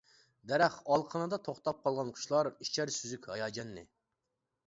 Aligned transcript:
دەرەخ 0.51 0.77
ئالىقىنىدا 0.93 1.37
توختاپ 1.49 1.83
قالغان 1.83 2.09
قۇشلار 2.17 2.49
ئىچەر 2.65 2.93
سۈزۈك 2.95 3.27
ھاياجاننى. 3.35 3.85